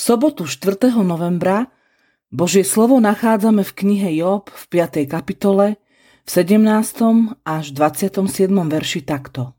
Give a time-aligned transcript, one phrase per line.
[0.00, 0.96] sobotu 4.
[1.04, 1.68] novembra
[2.32, 5.04] Božie slovo nachádzame v knihe Job v 5.
[5.04, 5.76] kapitole
[6.24, 7.36] v 17.
[7.44, 8.24] až 27.
[8.48, 9.52] verši takto.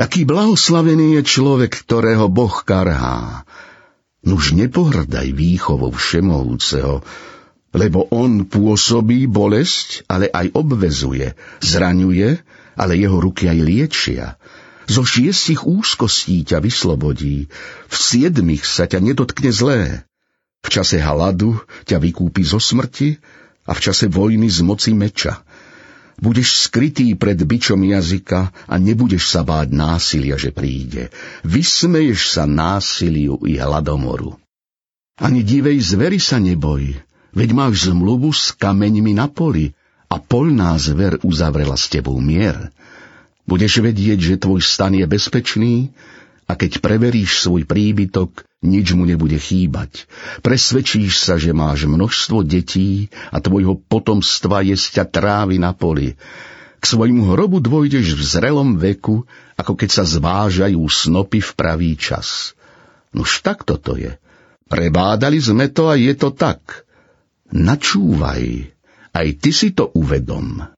[0.00, 3.44] Taký blahoslavený je človek, ktorého Boh karhá.
[4.24, 7.04] Nuž nepohrdaj výchovou všemohúceho,
[7.76, 12.28] lebo on pôsobí bolesť, ale aj obvezuje, zraňuje,
[12.80, 14.26] ale jeho ruky aj liečia.
[14.86, 17.50] Zo šiestich úzkostí ťa vyslobodí,
[17.90, 20.06] v siedmich sa ťa nedotkne zlé.
[20.62, 23.18] V čase haladu ťa vykúpi zo smrti
[23.66, 25.42] a v čase vojny z moci meča.
[26.16, 31.12] Budeš skrytý pred bičom jazyka a nebudeš sa báť násilia, že príde.
[31.44, 34.38] Vysmeješ sa násiliu i hladomoru.
[35.20, 36.96] Ani divej zvery sa neboj,
[37.36, 39.76] veď máš zmluvu s kameňmi na poli
[40.08, 42.72] a polná zver uzavrela s tebou mier.
[43.46, 45.94] Budeš vedieť, že tvoj stan je bezpečný
[46.50, 50.10] a keď preveríš svoj príbytok, nič mu nebude chýbať.
[50.42, 56.18] Presvedčíš sa, že máš množstvo detí a tvojho potomstva jesťa trávy na poli.
[56.78, 59.22] K svojmu hrobu dvojdeš v zrelom veku,
[59.54, 62.58] ako keď sa zvážajú snopy v pravý čas.
[63.14, 64.18] Nož tak toto je.
[64.66, 66.82] Prebádali sme to a je to tak.
[67.54, 68.74] Načúvaj,
[69.14, 70.75] aj ty si to uvedom.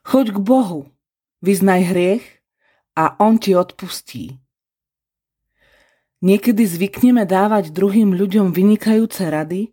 [0.00, 0.88] Choď k Bohu,
[1.44, 2.24] vyznaj hriech
[2.96, 4.40] a On ti odpustí.
[6.20, 9.72] Niekedy zvykneme dávať druhým ľuďom vynikajúce rady,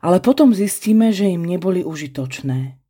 [0.00, 2.80] ale potom zistíme, že im neboli užitočné.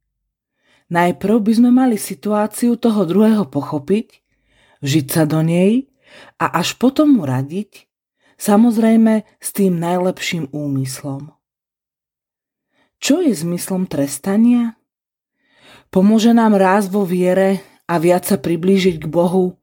[0.87, 4.23] Najprv by sme mali situáciu toho druhého pochopiť,
[4.87, 5.91] žiť sa do nej
[6.39, 7.91] a až potom mu radiť,
[8.39, 11.35] samozrejme s tým najlepším úmyslom.
[13.03, 14.79] Čo je zmyslom trestania?
[15.97, 19.57] Pomôže nám ráz vo viere a viac sa priblížiť k Bohu,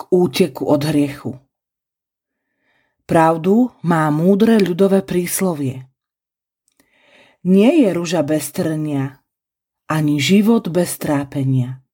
[0.00, 1.36] k úteku od hriechu.
[3.04, 5.84] Pravdu má múdre ľudové príslovie.
[7.44, 9.20] Nie je ruža bez trnia,
[9.84, 11.84] ani život bez trápenia.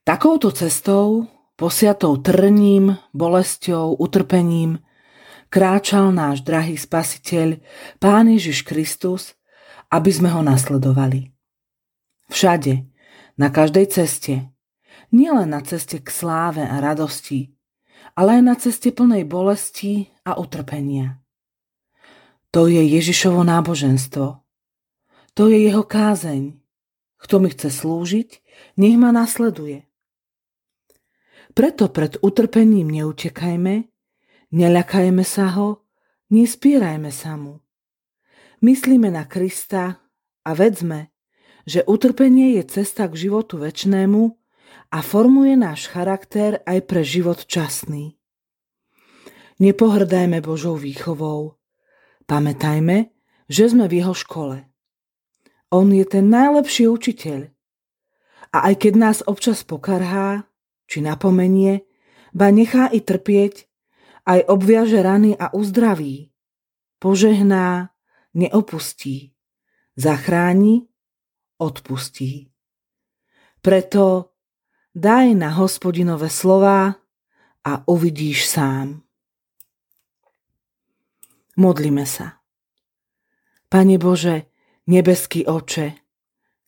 [0.00, 1.28] Takouto cestou,
[1.60, 4.80] posiatou trním, bolesťou, utrpením,
[5.52, 7.60] kráčal náš drahý spasiteľ,
[8.00, 9.36] Pán Ježiš Kristus,
[9.92, 11.36] aby sme ho nasledovali.
[12.28, 12.84] Všade,
[13.40, 14.52] na každej ceste.
[15.08, 17.56] Nielen na ceste k sláve a radosti,
[18.12, 21.24] ale aj na ceste plnej bolesti a utrpenia.
[22.52, 24.44] To je Ježišovo náboženstvo.
[25.36, 26.56] To je jeho kázeň.
[27.18, 28.30] Kto mi chce slúžiť,
[28.78, 29.88] nech ma nasleduje.
[31.56, 33.90] Preto pred utrpením neutekajme,
[34.54, 35.88] neľakajme sa ho,
[36.30, 37.58] nespierajme sa mu.
[38.62, 39.98] Myslíme na Krista
[40.46, 41.10] a vedzme,
[41.68, 44.32] že utrpenie je cesta k životu väčnému
[44.88, 48.16] a formuje náš charakter aj pre život časný.
[49.60, 51.60] Nepohrdajme Božou výchovou.
[52.24, 53.12] Pamätajme,
[53.52, 54.64] že sme v jeho škole.
[55.68, 57.52] On je ten najlepší učiteľ.
[58.48, 60.48] A aj keď nás občas pokarhá,
[60.88, 61.84] či napomenie,
[62.32, 63.68] ba nechá i trpieť,
[64.24, 66.32] aj obviaže rany a uzdraví.
[66.96, 67.92] Požehná,
[68.32, 69.36] neopustí.
[70.00, 70.88] Zachráni
[71.58, 72.50] odpustí.
[73.58, 74.34] Preto
[74.94, 76.96] daj na hospodinové slová
[77.66, 79.02] a uvidíš sám.
[81.58, 82.38] Modlíme sa.
[83.68, 84.48] Pane Bože,
[84.86, 85.98] nebeský oče,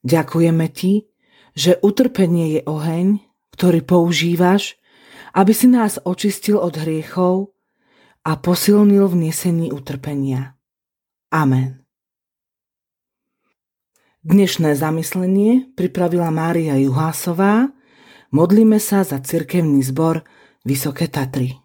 [0.02, 1.08] ďakujeme Ti,
[1.54, 3.06] že utrpenie je oheň,
[3.54, 4.76] ktorý používaš,
[5.32, 7.54] aby si nás očistil od hriechov
[8.26, 10.58] a posilnil v nesení utrpenia.
[11.30, 11.79] Amen.
[14.20, 17.72] Dnešné zamyslenie pripravila Mária Juhásová.
[18.28, 20.28] Modlíme sa za cirkevný zbor
[20.60, 21.56] Vysoké Tatry.